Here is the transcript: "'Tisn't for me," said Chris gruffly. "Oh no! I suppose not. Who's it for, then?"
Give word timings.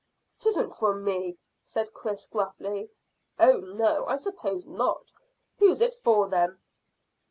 "'Tisn't 0.39 0.73
for 0.73 0.95
me," 0.95 1.37
said 1.63 1.93
Chris 1.93 2.25
gruffly. 2.25 2.89
"Oh 3.37 3.57
no! 3.59 4.07
I 4.07 4.15
suppose 4.15 4.65
not. 4.65 5.11
Who's 5.59 5.79
it 5.79 5.93
for, 5.93 6.27
then?" 6.27 6.57